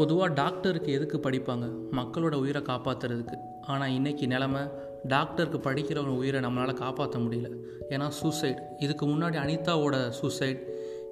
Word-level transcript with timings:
பொதுவாக 0.00 0.34
டாக்டருக்கு 0.34 0.92
எதுக்கு 0.92 1.18
படிப்பாங்க? 1.18 1.72
மக்களோட 1.92 2.34
உயிரை 2.34 2.62
காப்பாற்றுறதுக்கு 2.62 3.36
ஆனால் 3.66 3.90
இன்றைக்கி 3.90 4.26
நிலமை 4.26 4.62
டாக்டருக்கு 5.04 5.58
படிக்கிறவங்க 5.70 6.16
உயிரை 6.22 6.40
நம்மளால் 6.40 6.74
காப்பாற்ற 6.74 7.18
முடியல. 7.18 7.48
ஏன்னா 7.88 8.08
சூசைட். 8.08 8.62
இதுக்கு 8.78 9.06
முன்னாடி 9.06 9.36
அனிதாவோட 9.44 10.08
சூசைட் 10.08 10.60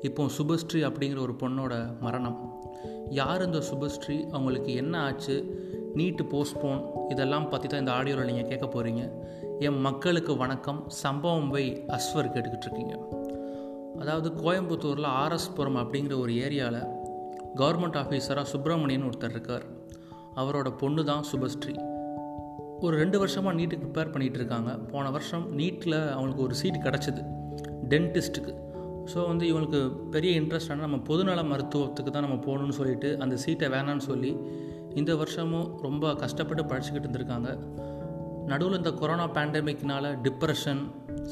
இப்போ 0.02 0.26
சுபஸ்ரீ 0.38 0.80
அப்படிங்கிற 0.88 1.20
ஒரு 1.20 1.32
பொண்ணோட 1.32 1.98
மரணம். 2.00 2.64
யார் 3.10 3.44
இந்த 3.44 3.58
சுபஸ்ரீ? 3.58 4.26
அவங்களுக்கு 4.30 4.74
என்ன 4.74 5.00
ஆச்சு? 5.00 5.36
நீட்டு 5.94 6.24
போஸ்ட்போன் 6.24 6.82
இதெல்லாம் 7.08 7.48
பற்றி 7.48 7.68
தான் 7.68 7.80
இந்த 7.80 7.92
ஆடியோவில் 7.92 8.32
நீங்கள் 8.32 8.58
கேட்க 8.58 8.66
போகிறீங்க 8.66 9.12
என் 9.58 9.80
மக்களுக்கு 9.80 10.36
வணக்கம். 10.36 10.84
சம்பவம் 10.88 11.48
வை 11.48 11.84
அஸ்வர் 11.88 12.32
கேட்டுக்கிட்டு 12.34 12.66
இருக்கீங்க. 12.70 12.96
அதாவது 13.98 14.30
கோயம்புத்தூரில் 14.30 15.10
ஆர்எஸ்புரம் 15.22 15.76
அப்படிங்கிற 15.76 16.20
ஒரு 16.20 16.32
ஏரியாவில் 16.32 16.97
கவர்மெண்ட் 17.56 17.98
ஆஃபீஸராக 18.02 18.46
சுப்பிரமணியன் 18.52 19.06
ஒருத்தர் 19.08 19.30
இருக்கார். 19.30 19.64
அவரோட 20.36 20.68
பொண்ணு 20.76 21.04
தான் 21.04 21.24
சுபஸ்ரீ. 21.30 21.74
ஒரு 22.80 22.96
ரெண்டு 22.96 23.18
வருஷமாக 23.18 23.56
நீட்டுக்கு 23.58 23.84
ப்ரிப்பேர் 23.84 24.12
பண்ணிகிட்டு 24.14 24.38
இருக்காங்க. 24.40 24.72
போன 24.92 25.10
வருஷம் 25.10 25.46
நீட்டில் 25.60 25.98
அவங்களுக்கு 26.14 26.42
ஒரு 26.42 26.54
சீட் 26.54 26.84
கிடச்சிது. 26.86 27.22
டென்டிஸ்ட்டுக்கு 27.92 28.54
ஸோ 29.12 29.18
வந்து 29.26 29.44
இவங்களுக்கு 29.50 29.80
பெரிய 30.14 30.40
இன்ட்ரெஸ்ட் 30.40 30.70
ஆனால் 30.70 30.86
நம்ம 30.86 30.98
பொதுநல 31.10 31.42
மருத்துவத்துக்கு 31.50 32.10
தான் 32.10 32.26
நம்ம 32.26 32.38
போகணும்னு 32.46 32.76
சொல்லிட்டு 32.78 33.10
அந்த 33.24 33.36
சீட்டை 33.36 33.68
வேணான்னு 33.74 34.04
சொல்லி 34.08 34.32
இந்த 34.94 35.16
வருஷமும் 35.16 35.68
ரொம்ப 35.86 36.14
கஷ்டப்பட்டு 36.14 36.64
படிச்சுக்கிட்டு 36.64 37.08
இருந்திருக்காங்க. 37.08 37.50
நடுவில் 38.46 38.76
இந்த 38.76 38.90
கொரோனா 38.90 39.26
பேண்டமிக்னால் 39.36 40.08
டிப்ரெஷன் 40.26 40.82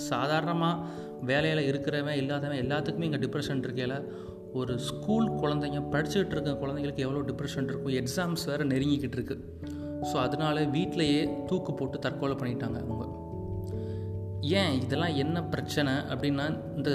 சாதாரணமாக 0.08 0.82
வேலையில் 1.22 1.68
இருக்கிறவன் 1.70 2.18
இல்லாதவன் 2.22 2.62
எல்லாத்துக்குமே 2.64 3.02
இங்கே 3.02 3.20
டிப்ரெஷன் 3.26 3.62
இருக்கையில் 3.64 3.96
ஒரு 4.60 4.74
ஸ்கூல் 4.88 5.28
குழந்தைங்க 5.42 5.80
படிச்சுக்கிட்டு 5.92 6.34
இருக்க 6.36 6.52
குழந்தைங்களுக்கு 6.62 7.04
எவ்வளோ 7.06 7.22
டிப்ரெஷன் 7.30 7.68
இருக்கும்? 7.70 7.96
எக்ஸாம்ஸ் 8.02 8.44
வேறு 8.50 8.64
நெருங்கிக்கிட்டு 8.72 9.18
இருக்கு. 9.18 9.36
ஸோ 10.08 10.16
அதனால 10.24 10.62
வீட்டிலையே 10.76 11.22
தூக்கு 11.48 11.72
போட்டு 11.78 11.98
தற்கொலை 12.06 12.36
பண்ணிட்டாங்க 12.40 12.78
அவங்க. 12.84 13.06
ஏன் 14.60 14.74
இதெல்லாம் 14.84 15.16
என்ன 15.24 15.38
பிரச்சனை 15.54 15.92
அப்படின்னா 16.12 16.46
இந்த 16.78 16.90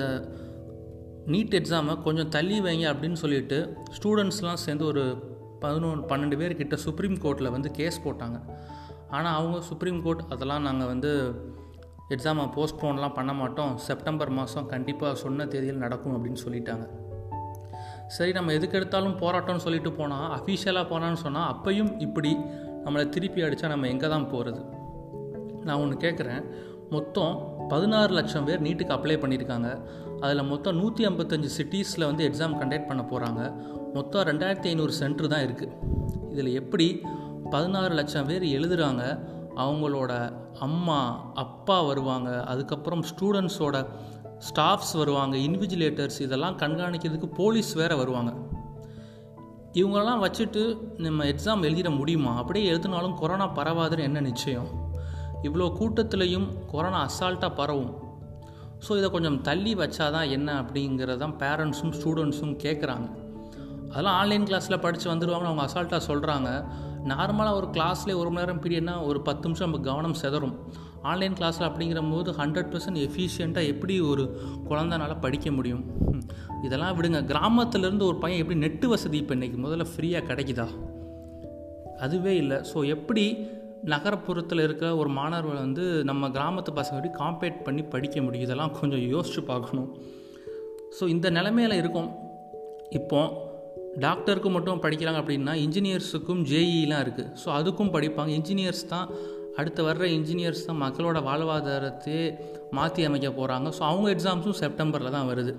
நீட் 1.34 1.58
எக்ஸாமை 1.60 1.94
கொஞ்சம் 2.06 2.32
தள்ளி 2.36 2.58
வைங்க 2.68 2.86
அப்படின்னு 2.92 3.18
சொல்லிட்டு 3.24 3.58
ஸ்டூடெண்ட்ஸ்லாம் 3.98 4.64
சேர்ந்து 4.66 4.86
ஒரு 4.92 5.04
பதினொன்று 5.64 6.08
பன்னெண்டு 6.12 6.38
பேர்கிட்ட 6.42 6.76
சுப்ரீம் 6.86 7.18
கோர்ட்டில் 7.24 7.54
வந்து 7.56 7.72
கேஸ் 7.80 8.04
போட்டாங்க. 8.06 8.38
ஆனால் 9.16 9.36
அவங்க 9.40 9.58
சுப்ரீம் 9.70 10.00
கோர்ட் 10.06 10.24
அதெல்லாம் 10.34 10.66
நாங்கள் 10.68 10.92
வந்து 10.94 11.12
எக்ஸாமை 12.16 12.46
போஸ்ட்போன்லாம் 12.56 13.18
பண்ண 13.18 13.32
மாட்டோம். 13.42 13.74
செப்டம்பர் 13.88 14.32
மாதம் 14.40 14.70
கண்டிப்பாக 14.74 15.20
சொன்ன 15.24 15.46
தேதியில் 15.54 15.84
நடக்கும் 15.86 16.16
அப்படின்னு 16.16 16.44
சொல்லிட்டாங்க. 16.46 16.86
சரி 18.12 18.32
நம்ம 18.32 18.54
எதுக்கு 18.54 18.78
எடுத்தாலும் 18.80 19.18
போராட்டம்னு 19.20 19.64
சொல்லிட்டு 19.66 19.92
போனால் 19.92 20.28
அஃபீஷியலாக 20.38 20.86
போனான்னு 20.90 21.20
சொன்னால் 21.22 21.50
அப்பையும் 21.54 21.92
இப்படி 22.00 22.32
நம்மளை 22.86 23.06
திருப்பி 23.10 23.42
அடித்தா 23.44 23.68
நம்ம 23.68 23.88
எங்கே 23.88 24.08
தான் 24.08 24.30
போகிறது 24.30 24.62
நான் 25.64 25.80
ஒன்று 25.80 25.98
கேட்குறேன் 25.98 26.44
மொத்தம் 26.92 27.34
பதினாறு 27.70 28.12
லட்சம் 28.14 28.46
பேர் 28.46 28.64
நீட்டுக்கு 28.64 28.96
அப்ளை 28.96 29.18
பண்ணியிருக்காங்க 29.18 29.70
அதில் 30.20 30.50
மொத்தம் 30.50 30.78
நூற்றி 30.78 31.04
ஐம்பத்தஞ்சு 31.06 31.50
சிட்டிஸில் 31.58 32.08
வந்து 32.08 32.24
எக்ஸாம் 32.30 32.58
கண்டக்ட் 32.60 32.90
பண்ண 32.90 33.04
போகிறாங்க 33.04 33.42
மொத்தம் 33.94 34.26
ரெண்டாயிரத்தி 34.26 34.70
ஐநூறு 34.70 34.94
சென்டர் 34.94 35.28
தான் 35.28 35.46
இருக்குது 35.48 35.76
இதில் 36.32 36.52
எப்படி 36.54 36.88
பதினாறு 37.50 37.94
லட்சம் 37.94 38.28
பேர் 38.28 38.46
எழுதுகிறாங்க 38.52 39.04
அவங்களோட 39.58 40.12
அம்மா 40.60 41.00
அப்பா 41.36 41.78
வருவாங்க 41.82 42.30
அதுக்கப்புறம் 42.46 43.04
ஸ்டூடெண்ட்ஸோட 43.04 43.78
ஸ்டாஃப்ஸ் 44.50 44.98
வருவாங்க 44.98 45.38
இன்விஜிலேட்டர்ஸ் 45.38 46.22
இதெல்லாம் 46.22 46.58
கண்காணிக்கிறதுக்கு 46.58 47.26
போலீஸ் 47.26 47.74
வேறு 47.74 47.98
வருவாங்க. 47.98 48.34
இவங்களெல்லாம் 49.74 50.24
வச்சுட்டு 50.24 50.78
நம்ம 50.98 51.26
எக்ஸாம் 51.26 51.64
எழுதிட 51.64 51.98
முடியுமா? 51.98 52.36
அப்படியே 52.36 52.66
எழுதினாலும் 52.66 53.16
கொரோனா 53.16 53.50
பரவாதுன்னு 53.50 54.00
என்ன 54.00 54.20
நிச்சயம்? 54.20 54.68
இவ்வளோ 55.44 55.74
கூட்டத்துலேயும் 55.80 56.48
கொரோனா 56.72 57.10
அசால்ட்டாக 57.10 57.56
பரவும். 57.56 57.96
ஸோ 58.88 58.98
இதை 58.98 59.10
கொஞ்சம் 59.10 59.42
தள்ளி 59.42 59.76
வச்சாதான் 59.76 60.30
என்ன 60.30 60.62
அப்படிங்கிறதான் 60.62 61.36
பேரண்ட்ஸும் 61.40 61.94
ஸ்டூடெண்ட்ஸும் 62.00 62.58
கேட்குறாங்க 62.64 63.10
அதெல்லாம் 63.90 64.16
ஆன்லைன் 64.16 64.44
கிளாஸில் 64.44 64.82
படித்து 64.82 65.16
வந்துடுவாங்கன்னு 65.16 65.56
அவங்க 65.56 65.66
அசால்ட்டாக 65.66 66.02
சொல்கிறாங்க 66.08 66.66
நார்மலாக 67.06 67.54
ஒரு 67.54 67.68
கிளாஸ்லேயே 67.68 68.16
ஒரு 68.16 68.32
மணி 68.32 68.54
நேரம் 68.54 68.62
பீரியட்னா 68.62 69.06
ஒரு 69.06 69.22
பத்து 69.22 69.42
நிமிஷம் 69.42 69.70
நம்ம 69.70 69.86
கவனம் 69.86 70.16
செதறும். 70.22 70.56
ஆன்லைன் 71.02 71.34
கிளாஸில் 71.34 71.68
அப்படிங்கிறபோது 71.68 72.30
ஹண்ட்ரட் 72.40 72.72
பர்சன்ட் 72.74 73.00
எஃபிஷியண்ட்டாக 73.08 73.66
எப்படி 73.66 74.00
ஒரு 74.00 74.24
குழந்தனால 74.70 75.20
படிக்க 75.20 75.52
முடியும்? 75.52 75.84
இதெல்லாம் 76.64 77.02
விடுங்க. 77.02 77.20
கிராமத்துலேருந்து 77.32 78.06
ஒரு 78.06 78.16
பையன் 78.16 78.42
எப்படி 78.42 78.60
நெட்டு 78.60 78.86
வசதி 78.86 79.18
இப்போ 79.18 79.36
இன்றைக்கி 79.36 79.60
முதல்ல 79.66 79.86
ஃப்ரீயாக 79.94 80.28
கிடைக்குதா? 80.28 80.68
அதுவே 82.00 82.36
இல்லை. 82.36 82.58
ஸோ 82.58 82.86
எப்படி 82.86 83.38
நகரப்புறத்தில் 83.86 84.64
இருக்கிற 84.64 84.96
ஒரு 84.96 85.10
மாணவர்கள் 85.10 85.62
வந்து 85.62 86.04
நம்ம 86.04 86.28
கிராமத்து 86.28 86.72
பசங்க 86.76 87.00
எப்படி 87.00 87.14
காம்பேட் 87.14 87.64
பண்ணி 87.64 87.84
படிக்க 87.84 88.22
முடியும்? 88.22 88.46
இதெல்லாம் 88.46 88.72
கொஞ்சம் 88.80 89.00
யோசிச்சு 89.00 89.44
பார்க்கணும். 89.46 89.98
ஸோ 91.00 91.08
இந்த 91.08 91.30
நிலமையில் 91.30 91.74
இருக்கும். 91.74 92.10
இப்போ 92.90 93.50
டாக்டருக்கு 94.00 94.50
மட்டும் 94.50 94.82
படிக்கிறாங்க 94.82 95.20
அப்படின்னா 95.22 95.54
இன்ஜினியர்ஸுக்கும் 95.66 96.42
ஜேஇலாம் 96.52 97.04
இருக்குது 97.06 97.32
ஸோ 97.46 97.50
அதுக்கும் 97.60 97.94
படிப்பாங்க. 97.96 98.32
இன்ஜினியர்ஸ் 98.40 98.86
தான் 98.88 99.10
அடுத்து 99.58 99.82
வர்ற 99.88 100.04
இன்ஜினியர்ஸ் 100.18 100.66
தான் 100.66 100.82
மக்களோட 100.84 101.18
வாழ்வாதாரத்தையே 101.24 102.40
மாற்றி 102.72 103.06
அமைக்க 103.06 103.30
போகிறாங்க 103.30 103.68
ஸோ 103.78 103.80
அவங்க 103.80 104.08
எக்ஸாம்ஸும் 104.12 104.60
செப்டம்பரில் 104.62 105.10
தான் 105.10 105.30
வருது. 105.30 105.54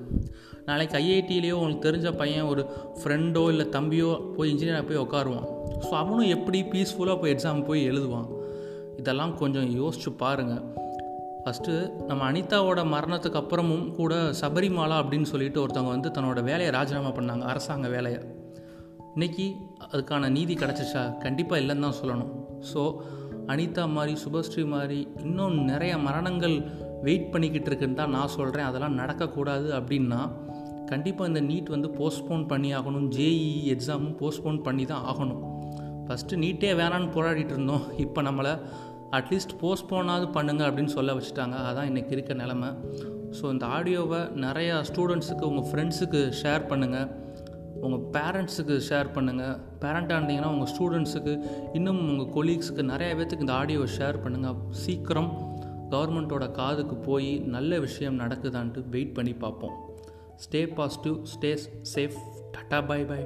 நாளைக்கு 0.65 0.97
ஐஐடியிலேயோ 0.99 1.53
உங்களுக்கு 1.53 1.87
தெரிஞ்ச 1.89 2.17
பையன் 2.17 2.43
ஒரு 2.43 2.63
ஃப்ரெண்டோ 3.01 3.49
இல்லை 3.49 3.67
தம்பியோ 3.67 4.35
போய் 4.37 4.51
இன்ஜினியராக 4.53 4.87
போய் 4.89 5.03
உட்காருவான் 5.05 5.49
ஸோ 5.87 5.91
அவனும் 5.91 6.29
எப்படி 6.29 6.63
பீஸ்ஃபுல்லாக 6.63 7.21
போய் 7.21 7.35
எக்ஸாம் 7.35 7.65
போய் 7.65 7.89
எழுதுவான்? 7.91 8.29
இதெல்லாம் 8.97 9.37
கொஞ்சம் 9.37 9.69
யோசிச்சு 9.81 10.11
பாருங்கள் 10.17 10.63
ஃபஸ்ட்டு 11.45 11.73
நம்ம 12.07 12.33
அனிதாவோட 12.33 12.81
மரணத்துக்கு 12.95 13.41
அப்புறமும் 13.41 13.91
கூட 13.95 14.15
சபரிமாலா 14.41 14.97
அப்படின்னு 15.03 15.23
சொல்லிட்டு 15.23 15.67
ஒருத்தவங்க 15.67 15.93
வந்து 15.97 16.09
தன்னோட 16.09 16.43
வேலையை 16.43 16.73
ராஜினாமா 16.73 17.09
பண்ணாங்க 17.09 17.41
அரசாங்க 17.41 17.89
வேலையை. 17.89 18.21
இன்றைக்கி 19.17 19.47
அதுக்கான 19.93 20.29
நீதி 20.29 20.55
கிடச்சிச்சா 20.55 21.19
கண்டிப்பாக 21.19 21.63
இல்லைன்னு 21.63 21.81
தான் 21.81 22.01
சொல்லணும். 22.03 22.31
ஸோ 22.75 23.03
அனிதா 23.47 23.89
மாதிரி 23.89 24.19
சுபஸ்ரீ 24.25 24.67
மாதிரி 24.67 25.09
இன்னும் 25.23 25.65
நிறைய 25.65 25.99
மரணங்கள் 25.99 26.57
வெயிட் 27.03 27.31
பண்ணிக்கிட்டு 27.31 27.67
இருக்குன்னு 27.67 27.95
தான் 27.95 28.11
நான் 28.11 28.29
சொல்கிறேன் 28.29 28.65
அதெல்லாம் 28.65 28.99
நடக்கக்கூடாது 28.99 29.69
அப்படின்னா 29.79 30.21
கண்டிப்பாக 30.89 31.29
இந்த 31.29 31.41
நீட் 31.41 31.69
வந்து 31.69 31.89
போஸ்ட்போன் 31.89 32.49
பண்ணி 32.49 32.75
ஆகணும். 32.75 33.09
ஜேஇ 33.09 33.77
எக்ஸாமும் 33.77 34.17
போஸ்ட்போன் 34.21 34.63
பண்ணி 34.63 34.85
தான் 34.85 35.05
ஆகணும். 35.05 35.43
ஃபஸ்ட்டு 36.07 36.41
நீட்டே 36.45 36.71
வேணான்னு 36.81 37.11
போராடிட்டு 37.15 37.51
இருந்தோம். 37.51 37.85
இப்போ 37.97 38.23
நம்மளை 38.23 38.59
அட்லீஸ்ட் 39.11 39.55
போஸ்ட்போனாவது 39.63 40.27
பண்ணுங்கள் 40.37 40.69
அப்படின்னு 40.69 40.93
சொல்ல 40.99 41.13
வச்சுட்டாங்க. 41.13 41.57
அதான் 41.69 41.89
இன்றைக்கி 41.91 42.11
இருக்க 42.11 42.35
நிலமை. 42.35 42.69
ஸோ 43.41 43.45
இந்த 43.51 43.67
ஆடியோவை 43.67 44.19
நிறையா 44.47 44.83
ஸ்டூடெண்ட்ஸுக்கு 44.89 45.41
உங்கள் 45.41 45.69
ஃப்ரெண்ட்ஸுக்கு 45.71 46.33
ஷேர் 46.43 46.69
பண்ணுங்கள் 46.69 47.09
உங்கள் 47.83 48.05
பேரண்ட்ஸுக்கு 48.13 48.75
ஷேர் 48.89 49.09
பண்ணுங்கள் 49.15 49.57
பேரண்ட்டாக 49.81 50.19
இருந்தீங்கன்னா 50.21 50.51
உங்கள் 50.55 50.73
ஸ்டூடெண்ட்ஸுக்கு 50.75 51.33
இன்னும் 51.73 52.03
உங்கள் 52.11 52.31
கொலீக்ஸுக்கு 52.37 52.83
நிறைய 52.83 53.15
பேர்த்துக்கு 53.15 53.47
இந்த 53.47 53.53
ஆடியோவை 53.53 53.89
ஷேர் 53.99 54.19
பண்ணுங்கள் 54.25 54.59
சீக்கிரம் 54.71 55.31
கவர்மெண்ட்டோட 55.91 56.51
காதுக்கு 56.51 56.97
போய் 56.97 57.39
நல்ல 57.55 57.81
விஷயம் 57.81 58.21
நடக்குதான்ட்டு 58.21 58.89
வெயிட் 58.89 59.15
பண்ணி 59.15 59.33
பார்ப்போம். 59.33 59.75
Stay 60.45 60.75
positive 60.75 61.17
stay 61.33 61.51
safe 61.95 62.17
tata 62.55 62.87
bye 62.87 63.05
bye 63.05 63.21